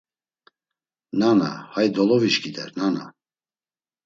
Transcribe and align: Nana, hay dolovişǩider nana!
Nana, 1.19 1.49
hay 1.73 1.87
dolovişǩider 1.95 2.69
nana! 2.77 3.05